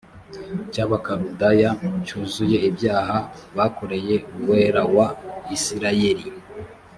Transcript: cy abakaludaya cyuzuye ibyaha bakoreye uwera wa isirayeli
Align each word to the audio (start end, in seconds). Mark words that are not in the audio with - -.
cy 0.71 0.79
abakaludaya 0.85 1.69
cyuzuye 2.05 2.57
ibyaha 2.69 3.17
bakoreye 3.57 4.15
uwera 4.39 4.81
wa 4.95 5.07
isirayeli 5.55 6.25